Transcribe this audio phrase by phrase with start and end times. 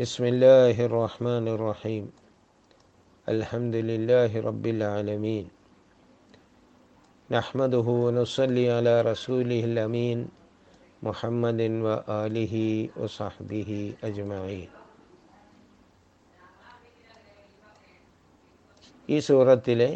[0.00, 2.04] بسم الله الرحمن الرحيم
[3.26, 5.46] الحمد لله رب العالمين
[7.30, 10.18] نحمده ونصلي على رسوله الأمين
[11.02, 12.54] محمد وآله
[12.96, 13.70] وصحبه
[14.04, 14.70] أجمعين
[19.08, 19.90] ഈ സൂറത്തിലെ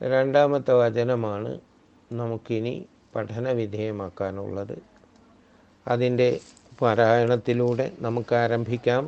[0.00, 1.50] രണ്ടാമത്തെ വചനമാണ്
[2.10, 2.72] നമുക്കിനി
[3.14, 4.76] പഠന വിധേയമാക്കാനുള്ളത്
[5.86, 6.28] അതിൻ്റെ
[6.80, 9.04] പാരായണത്തിലൂടെ നമുക്ക് ആരംഭിക്കാം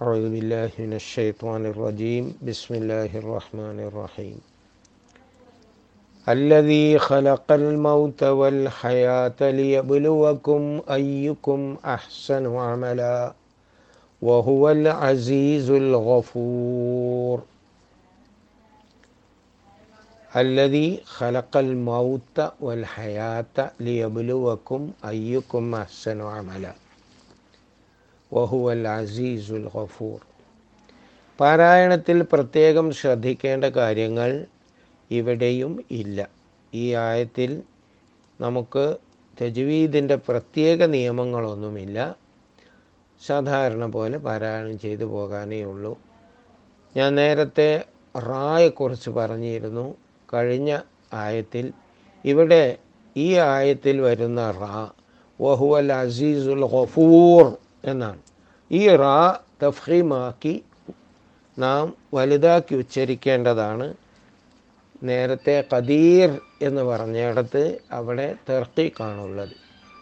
[0.00, 4.36] أعوذ بالله من الشيطان الرجيم بسم الله الرحمن الرحيم
[6.26, 11.60] الذي خلق الموت والحياة ليبلوكم أيكم
[11.96, 13.18] أحسن عملا
[14.22, 17.36] وهو العزيز الغفور
[20.35, 26.73] അല്ലതി ഖലഖൽ മൗത്ത വൽ ഹയാത്ത ലിയബ്ലുവക്കും അയ്യുക്കും അഹ്സനു അമല.
[28.33, 30.19] വഹുവൽ അസീസുൽ ഖഫൂർ
[31.39, 34.45] പാരായണത്തിൽ പ്രത്യേകം ശ്രദ്ധിക്കേണ്ട കാര്യങ്ങൾ
[35.11, 36.29] ഇവിടെയും ഇല്ല.
[36.73, 37.63] ഈ ആയത്തിൽ
[38.41, 38.97] നമുക്ക്
[39.41, 42.15] തജ്വീദിന്റെ പ്രത്യേക നിയമങ്ങളൊന്നുമില്ല.
[43.25, 45.99] സാധാരണ പോലെ പാരായണം ചെയ്തു പോകാനേ ഉള്ളൂ.
[46.95, 47.85] ഞാൻ നേരത്തെ
[48.17, 49.97] റായെക്കുറിച്ച് പറഞ്ഞിരുന്നു.
[50.33, 50.79] കഴിഞ്ഞ
[51.13, 51.73] ആയത്തിൽ.
[52.25, 52.77] ഇവിടെ
[53.15, 54.89] ഈ ആയത്തിൽ വരുന്ന റാ
[55.41, 58.21] വഹുവൽ അസീസുൽ ഗഫൂർ എന്നാണ്.
[58.71, 60.63] ഈ റാ തഫീമാക്കി
[61.59, 63.87] നാം വലുതാക്കി ഉച്ചരിക്കേണ്ടതാണ്.
[65.03, 66.29] നേരത്തെ കദീർ
[66.61, 69.55] എന്ന് പറഞ്ഞിടത്ത് അവിടെ തെർക്കിക്കാണുള്ളത്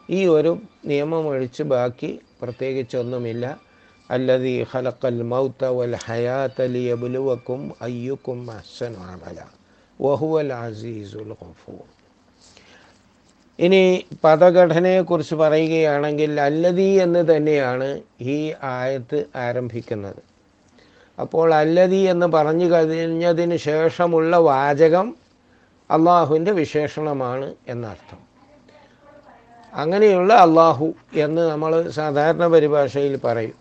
[0.10, 0.52] ഈ ഒരു
[0.86, 3.46] നിയമം ഒഴിച്ച് ബാക്കി പ്രത്യേകിച്ചൊന്നുമില്ല.
[4.10, 9.59] അല്ലതി ഹലക്കൽ മൗത്ത വൽ ഹയാത്ത ലിയബുലുവക്കും അയ്യുക്കും അശ്വനാണല്ല
[10.02, 11.86] വഹുവൽ അസീസുൽ ഖഫൂർ
[13.60, 20.22] ഇനി പദഘടനയെക്കുറിച്ച് പറയുകയാണെങ്കിൽ അല്ലതി എന്ന് തന്നെയാണ് ഈ ആയത്ത് ആരംഭിക്കുന്നത്.
[21.22, 25.16] അപ്പോൾ അല്ലതി എന്ന് പറഞ്ഞു കഴിഞ്ഞതിന് ശേഷമുള്ള വാചകം
[25.92, 28.20] അള്ളാഹുവിന്റെ വിശേഷണമാണ് എന്നർത്ഥം.
[29.74, 33.58] അങ്ങനെയുള്ള അള്ളാഹു എന്ന് നമ്മൾ സാധാരണ പരിഭാഷയിൽ പറയും.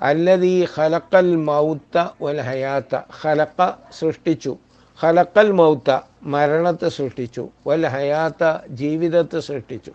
[0.00, 3.60] അല്ലതി ഖലക്കൽ മൗത്ത വൽ ഹയാത്ത ഖലക്ക
[4.00, 4.58] സൃഷ്ടിച്ചു.
[5.00, 9.92] ഖലക്കൽ മൗത്ത മരണത്തെ സൃഷ്ടിച്ചു വൽ ഹയാത്ത ജീവിതത്തെ സൃഷ്ടിച്ചു.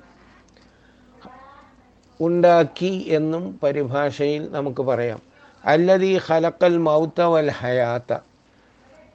[2.19, 5.21] ഉണ്ടാക്കി എന്നും പരിഭാഷയിൽ നമുക്ക് പറയാം.
[5.65, 8.17] അല്ലതി ഖലക്കൽ മൗത്ത വൽ ഹയാത്ത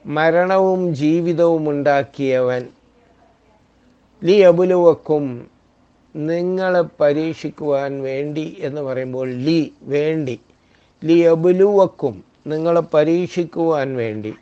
[0.06, 2.68] മരണവും ജീവിതവും ഉണ്ടാക്കിയവൻ
[4.24, 5.46] ലി അബുലുവക്കും
[6.16, 10.40] നിങ്ങളെ പരീക്ഷിക്കുവാൻ വേണ്ടി എന്ന് പറയുമ്പോൾ ലി വേണ്ടി
[11.04, 14.34] ലി അബുലുവക്കും നിങ്ങളെ പരീക്ഷിക്കുവാൻ വേണ്ടി.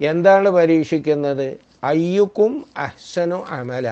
[0.00, 1.48] എന്താണ് പരീക്ഷിക്കുന്നത്?
[1.84, 3.86] അയ്യുക്കും അഹ്സനു അമല.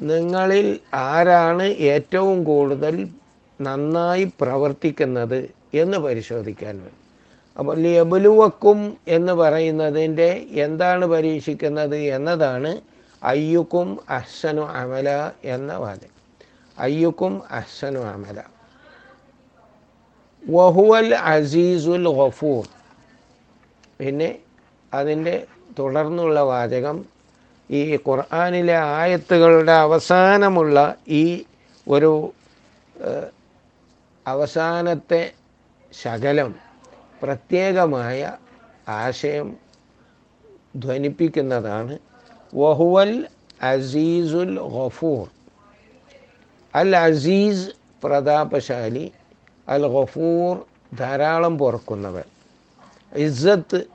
[0.00, 2.94] നിങ്ങളിൽ ആരാണ് ഏറ്റവും കൂടുതൽ
[3.60, 5.40] നന്നായി പ്രവർത്തിക്കുന്നത്
[5.74, 6.76] എന്ന് പരിശോധിക്കാൻ
[7.56, 8.78] അപ്പോൾ ലബലുവക്കും
[9.08, 12.80] എന്ന് പറയുന്നതിന്റെ എന്താണ് പരീക്ഷിക്കുന്നത് എന്നതാണ്
[13.22, 15.08] അയ്യുക്കും അഹ്സനു അമല
[15.44, 16.12] എന്ന വാദം
[16.78, 18.38] അയ്യുക്കും അഹ്സനു അമല.
[20.48, 22.64] വഹുവൽ അസീസുൽ ഗഫൂർ.
[23.98, 24.30] പിന്നെ
[24.92, 25.46] അതിന്റെ
[25.78, 27.04] തുടർന്നുള്ള വാചകം
[27.70, 31.44] ഈ ഖുർആാനിലെ ആയത്തുകളുടെ അവസാനമുള്ള ഈ
[31.88, 32.32] ഒരു
[34.26, 35.32] അവസാനത്തെ
[36.02, 36.54] ശകലം
[37.22, 38.36] പ്രത്യേകമായ
[38.88, 39.56] ആശയം
[40.76, 41.98] ധ്വനിപ്പിക്കുന്നതാണ്.
[42.54, 43.28] വഹുവൽ
[43.62, 45.26] അസീസുൽ ഗഫൂർ.
[46.74, 47.68] അൽ അസീസ്
[48.04, 49.12] പ്രതാപശാലി
[49.68, 50.56] അൽ ഗഫൂർ
[50.96, 52.24] ധാരാളം പുറക്കുന്നവൻ.
[53.14, 53.91] ഇസ്സത്ത്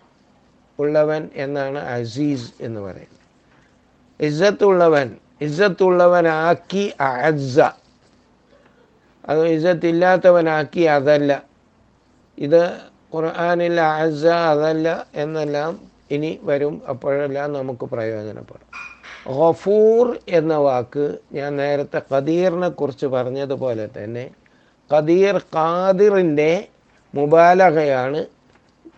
[0.79, 3.23] ഉള്ളവൻ എന്നാണ് അസീസ് എന്ന് പറയുന്നത്.
[4.19, 7.59] ഇസ്സത്തുള്ളവൻ ഇസ്സത്തുള്ളവനാക്കി അഅസ്സ.
[9.29, 11.43] അത് ഇസ്സത്തില്ലാത്തവനാക്കി അതല്ല.
[12.37, 12.61] ഇത്
[13.15, 15.79] ഖുർആാനിൽ അസ അതല്ല എന്നെല്ലാം
[16.11, 18.67] ഇനി വരും അപ്പോഴെല്ലാം നമുക്ക് പ്രയോജനപ്പെടും.
[19.39, 24.29] ഗഫൂർ എന്ന വാക്ക് ഞാൻ നേരത്തെ ഖദീറിനെ കുറിച്ച് പറഞ്ഞതുപോലെ തന്നെ
[24.91, 26.67] ഖദീർ ഖാദിറിന്റെ
[27.15, 28.25] മുബാലകയാണ്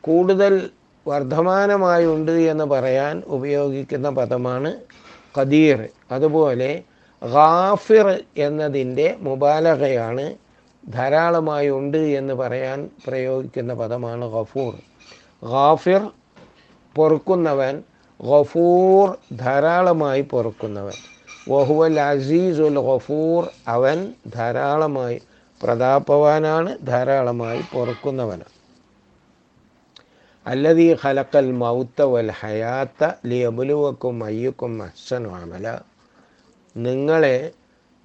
[0.02, 0.70] കൂടുതൽ
[1.10, 4.72] വർദ്ധമാനമായുണ്ട് എന്ന് പറയാൻ ഉപയോഗിക്കുന്ന പദമാണ്
[5.38, 5.80] ഖദീർ.
[6.12, 6.70] അതുപോലെ
[7.22, 8.08] ഗാഫിർ
[8.38, 10.26] എന്നതിന്റെ മുബാലകയാണ്
[10.94, 14.74] ധാരാളമായി ഉണ്ട് എന്ന് പറയാൻ പ്രയോഗിക്കുന്ന പദമാണ് ഗഫൂർ.
[15.44, 16.04] ഗാഫിർ
[16.96, 17.76] പൊറുക്കുന്നവൻ
[18.20, 19.08] ഗഫൂർ
[19.38, 20.98] ധാരാളമായി പൊറുക്കുന്നവൻ.
[21.50, 23.98] വഹുവൽ അസീസുൽ ഗഫൂർ അവൻ
[24.36, 25.18] ധാരാളമായി
[25.62, 28.59] പ്രതാപവാനാണ് ധാരാളമായി പൊറുക്കുന്നവനാണ്.
[30.46, 35.66] അല്ലതീ ഖലക്കൽ മൗത്ത വൽ ഹയാത്ത ലിയബുലുവക്കും അയ്യുക്കും അഹ്സനു അമല.
[36.76, 37.38] നിങ്ങളെ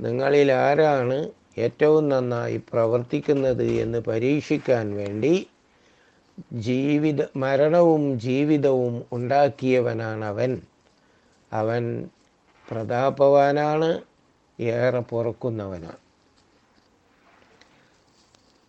[0.00, 1.16] നിങ്ങളിൽ ആരാണ്
[1.58, 5.34] ഏറ്റവും നന്നായി പ്രവർത്തിക്കുന്നത് എന്ന് പരീക്ഷിക്കാൻ വേണ്ടി
[6.64, 10.52] ജീവിത മരണവും ജീവിതവും ഉണ്ടാക്കിയവനാണ് അവൻ
[11.52, 11.84] അവൻ
[12.68, 13.90] പ്രതാപവാനാണ്
[14.58, 16.00] ഏറെ പൊറുക്കുന്നവനാണ്.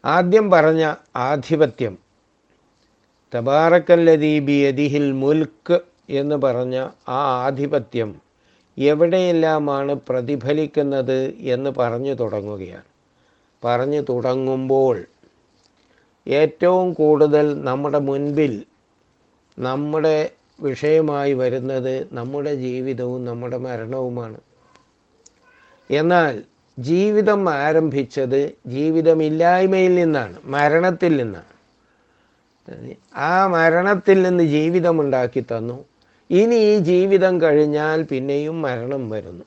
[0.04, 0.84] ആദ്യം പറഞ്ഞ
[1.28, 1.94] ആധിപത്യം
[3.33, 5.80] തബാറക്കല്ലദീ ബിയദിഹിൽ മുൽക്ക്
[6.10, 8.22] എന്ന് പറഞ്ഞ ആ ആധിപത്യം
[8.77, 12.88] എവിടെയെല്ലാമാണ് പ്രതിഫലിക്കുന്നത് എന്ന് പറഞ്ഞു തുടങ്ങുകയാണ്.
[13.63, 15.06] പറഞ്ഞു തുടങ്ങുമ്പോൾ
[16.27, 18.66] ഏറ്റവും കൂടുതൽ നമ്മുടെ മുൻപിൽ
[19.60, 20.30] നമ്മുടെ
[20.62, 24.39] വിഷയമായി വരുന്നത് നമ്മുടെ ജീവിതവും നമ്മുടെ മരണവുമാണ്.
[25.92, 26.44] എന്നാൽ
[26.80, 31.55] ജീവിതം ആരംഭിച്ചത് ജീവിതമില്ലായ്മയിൽ നിന്നാണ് മരണത്തിൽ നിന്നാണ്.
[33.16, 35.86] ആ മരണത്തിൽ നിന്ന് ജീവിതം ഉണ്ടാക്കി തന്നു.
[36.30, 39.46] ഇനി ഈ ജീവിതം കഴിഞ്ഞാൽ പിന്നെയും മരണം വരുന്നു.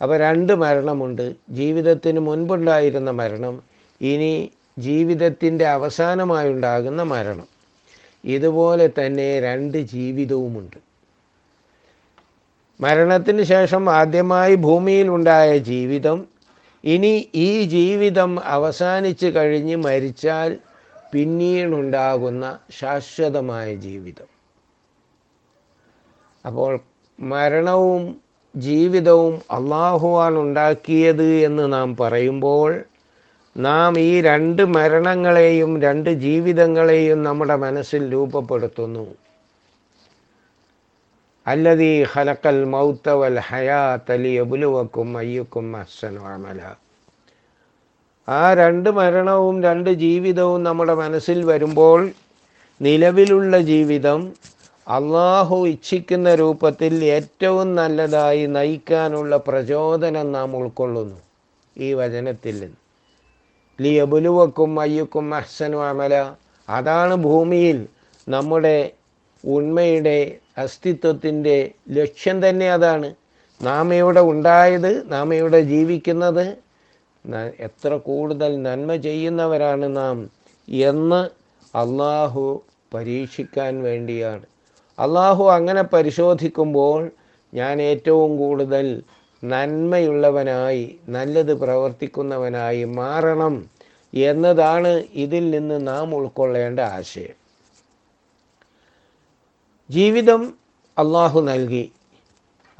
[0.00, 1.34] അപ്പോൾ രണ്ട് മരണമുണ്ട്.
[1.50, 3.62] ജീവിതത്തിന് മുൻപുണ്ടായിരുന്ന മരണം
[4.00, 7.48] ഇനി ജീവിതത്തിന്റെ അവസാനമായുണ്ടാകുന്ന മരണം.
[8.24, 10.78] ഇതുപോലെ തന്നെ രണ്ട് ജീവിതവുമുണ്ട്.
[12.80, 16.18] മരണത്തിന് ശേഷം ആദ്യമായി ഭൂമിയിൽ ഉണ്ടായ ജീവിതം
[16.84, 20.58] ഇനി ഈ ജീവിതം അവസാനിച്ച് കഴിഞ്ഞ് മരിച്ചാൽ
[21.12, 24.28] പിന്നീടുണ്ടാകുന്ന ശാശ്വതമായ ജീവിതം.
[26.46, 26.80] അപ്പോൾ
[27.20, 28.20] മരണവും
[28.56, 32.84] ജീവിതവും അള്ളാഹുവാണ് ഉണ്ടാക്കിയത് എന്ന് നാം പറയുമ്പോൾ
[33.56, 39.06] നാം ഈ രണ്ട് മരണങ്ങളെയും രണ്ട് ജീവിതങ്ങളെയും നമ്മുടെ മനസ്സിൽ രൂപപ്പെടുത്തുന്നു.
[41.46, 46.60] അല്ലതീ ഹലക്കൽ മൗത്തവൽ ഹയാ തലിയ ബുലുവക്കും അയ്യക്കും അഹ്സനു അമല.
[48.28, 52.10] ആ രണ്ട് മരണവും രണ്ട് ജീവിതവും നമ്മുടെ മനസ്സിൽ വരുമ്പോൾ
[52.80, 54.32] നിലവിലുള്ള ജീവിതം
[54.88, 61.18] അള്ളാഹു ഇച്ഛിക്കുന്ന രൂപത്തിൽ ഏറ്റവും നല്ലതായി നയിക്കാനുള്ള പ്രചോദനം നാം ഉൾക്കൊള്ളുന്നു
[61.78, 62.76] ഈ വചനത്തിൽ നിന്ന്.
[63.80, 66.14] ലിയബുലുവക്കും അയ്യക്കും അഹ്സനു അമല.
[66.68, 67.86] അതാണ് ഭൂമിയിൽ
[68.28, 68.90] നമ്മുടെ
[69.44, 70.18] ഉണ്മയുടെ
[70.58, 73.14] അസ്തിത്വത്തിന്റെ ലക്ഷ്യം തന്നെ അതാണ്.
[73.62, 76.69] നാം ഇവിടെ ഉണ്ടായത് നാം ഇവിടെ ജീവിക്കുന്നത്
[77.60, 80.30] എത്ര കൂടുതൽ നന്മ ചെയ്യുന്നവരാണ് നാം
[80.68, 81.28] എന്ന്
[81.76, 82.62] അള്ളാഹു
[82.94, 84.46] പരീക്ഷിക്കാൻ വേണ്ടിയാണ്.
[84.98, 87.10] അള്ളാഹു അങ്ങനെ പരിശോധിക്കുമ്പോൾ
[87.54, 89.02] ഞാൻ ഏറ്റവും കൂടുതൽ
[89.44, 93.70] നന്മയുള്ളവനായി നല്ലത് പ്രവർത്തിക്കുന്നവനായി മാറണം
[94.14, 97.40] എന്നതാണ് ഇതിൽ നിന്ന് നാം ഉൾക്കൊള്ളേണ്ട ആശയം.
[99.90, 100.54] ജീവിതം
[100.98, 101.92] അള്ളാഹു നൽകി.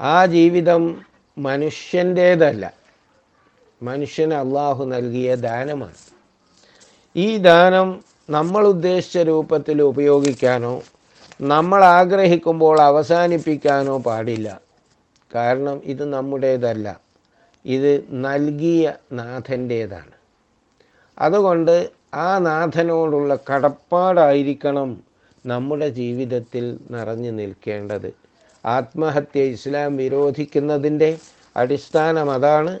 [0.01, 1.01] ആ ജീവിതം
[1.37, 2.80] മനുഷ്യന്റേതല്ല.
[3.81, 5.93] മനുഷ്യന് അള്ളാഹു നൽകിയ ദാനമാണ്.
[7.15, 10.81] ഈ ദാനം നമ്മൾ ഉദ്ദേശിച്ച രൂപത്തിൽ ഉപയോഗിക്കാനോ
[11.41, 14.61] നമ്മൾ ആഗ്രഹിക്കുമ്പോൾ അവസാനിപ്പിക്കാനോ പാടില്ല.
[15.35, 16.99] കാരണം ഇത് നമ്മുടേതല്ല.
[17.65, 20.15] ഇത് നൽകിയ നാഥന്റേതാണ്
[21.19, 25.03] അതുകൊണ്ട് ആ നാഥനോടുള്ള കടപ്പാടായിരിക്കണം
[25.45, 28.13] നമ്മുടെ ജീവിതത്തിൽ നിറഞ്ഞു നിൽക്കേണ്ടത്.
[28.65, 31.17] ആത്മഹത്യ ഇസ്ലാം വിരോധിക്കുന്നതിന്റെ
[31.57, 32.79] അടിസ്ഥാനം അതാണ്.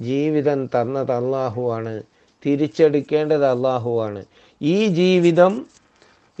[0.00, 2.02] ജീവിതം തന്നത് അള്ളാഹുവാണ്
[2.46, 4.24] തിരിച്ചെടുക്കേണ്ടത് അള്ളാഹുവാണ്
[4.62, 5.66] ഈ ജീവിതം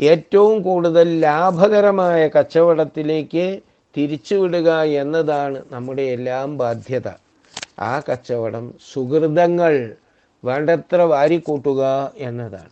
[0.00, 3.60] ഏറ്റവും കൂടുതൽ ലാഭകരമായ കച്ചവടത്തിലേക്ക്
[3.96, 7.08] തിരിച്ചുവിടുക എന്നതാണ് നമ്മുടെ എല്ലാം ബാധ്യത.
[7.78, 9.96] ആ കച്ചവടം സുഹൃതങ്ങൾ
[10.44, 12.70] വേണ്ടത്ര വാരിക്കൂട്ടുക എന്നതാണ്.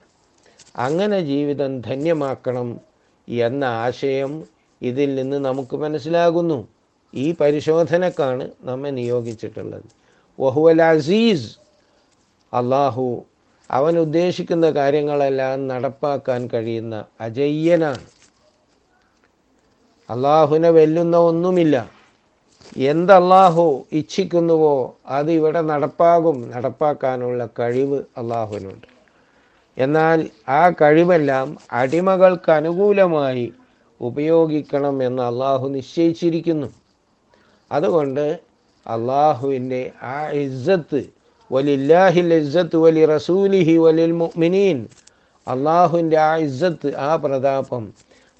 [0.77, 2.81] അങ്ങനെ ജീവിതം ധന്യമാക്കണം
[3.29, 4.45] എന്ന ആശയം
[4.83, 6.69] ഇതിൽ നിന്ന് നമുക്ക് മനസ്സിലാകുന്നു.
[7.15, 9.98] ഈ പരിശോധനക്കാണ് നമ്മെ നിയോഗിച്ചിട്ടുള്ളത്.
[10.41, 11.59] വഹുവൽ അസീസ്.
[12.55, 13.25] അള്ളാഹു
[13.71, 18.05] അവൻ ഉദ്ദേശിക്കുന്ന കാര്യങ്ങളെല്ലാം നടപ്പാക്കാൻ കഴിയുന്ന അജയ്യനാണ്.
[20.11, 21.91] അള്ളാഹുവിനെ വെല്ലുന്ന ഒന്നുമില്ല.
[22.77, 28.87] എന്തല്ലാഹു ഇച്ഛിക്കുന്നുവോ അത് ഇവിടെ നടപ്പാകും നടപ്പാക്കാനുള്ള കഴിവ് അള്ളാഹുവിനുണ്ട്
[29.77, 33.53] എന്നാൽ ആ കഴിവെല്ലാം അടിമകൾക്ക് അനുകൂലമായി
[34.01, 36.69] ഉപയോഗിക്കണം എന്ന് അള്ളാഹു നിശ്ചയിച്ചിരിക്കുന്നു.
[37.73, 38.48] അതുകൊണ്ട്
[38.89, 41.01] അള്ളാഹുവിന്റെ ആ ഇസ്സത്ത്
[41.51, 44.79] വലില്ലാഹിൽ ഇസ്സത്ത് വലി റസൂലിഹി വലിൽ മുഅ്മിനീൻ.
[45.47, 47.85] അള്ളാഹുവിന്റെ ആ ഇസ്സത്ത് ആ പ്രതാപം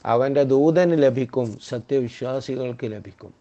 [0.05, 3.33] അവന്റെ ദൂതന് ലഭിക്കും സത്യവിശ്വാസികൾക്ക് ലഭിക്കും.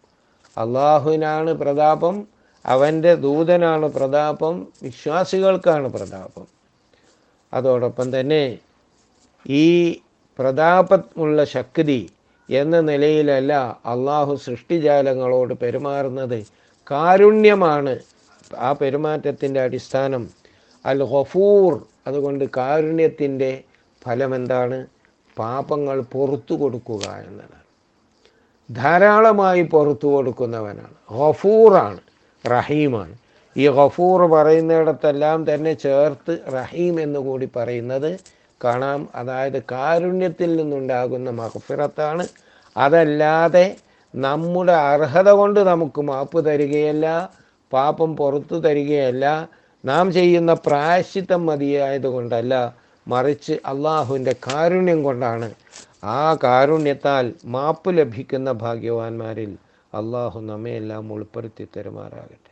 [0.58, 2.16] അള്ളാഹുവിനാണ് പ്രതാപം
[2.66, 6.48] അവന്റെ ദൂതനാണ് പ്രതാപം വിശ്വാസികൾക്കാണ് പ്രതാപം.
[7.54, 8.44] അതോടൊപ്പം തന്നെ
[9.46, 9.68] ഈ
[10.40, 12.00] പ്രതാപമുള്ള ശക്തി
[12.50, 13.54] എന്ന നിലയിലല്ല
[13.86, 16.40] അള്ളാഹു സൃഷ്ടിജാലങ്ങളോട് പെരുമാറുന്നത്
[16.92, 18.00] കാരുണ്യമാണ്.
[18.58, 20.30] ആ പെരുമാറ്റത്തിന്റെ അടിസ്ഥാനം
[20.86, 23.64] അൽ ഹഫൂർ അതുകൊണ്ട് കാരുണ്യത്തിന്റെ
[24.06, 24.86] ഫലം എന്താണ്
[25.38, 27.64] പാപങ്ങൾ പുറത്തു കൊടുക്കുക എന്നതാണ്.
[28.72, 30.96] ധാരാളമായി പുറത്തു കൊടുക്കുന്നവനാണ്.
[31.12, 32.00] ഹഫൂറാണ്
[32.48, 33.16] റഹീമാണ്.
[33.58, 38.20] ഈ ഗഫൂർ പറയുന്നിടത്തെല്ലാം തന്നെ ചേർത്ത് റഹീം എന്ന് കൂടി പറയുന്നത്
[38.64, 39.10] കാണാം.
[39.16, 42.28] അതായത് കാരുണ്യത്തിൽ നിന്നുണ്ടാകുന്ന മഹഫിറത്താണ്
[42.78, 43.76] അതല്ലാതെ
[44.26, 47.06] നമ്മുടെ അർഹത കൊണ്ട് നമുക്ക് മാപ്പ് തരികയല്ല
[47.72, 49.26] പാപം പുറത്തു തരികയല്ല.
[49.86, 52.54] നാം ചെയ്യുന്ന പ്രായശ്ചിത്തം മതിയായതുകൊണ്ടല്ല
[53.08, 55.50] മറിച്ച് അള്ളാഹുവിന്റെ കാരുണ്യം കൊണ്ടാണ്.
[56.04, 59.52] ആ കാരുണ്യത്താൽ മാപ്പ് ലഭിക്കുന്ന ഭാഗ്യവാന്മാരിൽ
[59.94, 62.47] അള്ളാഹു നമ്മയെല്ലാം ഉൾപ്പെടുത്തി തരുമാറാകട്ടെ.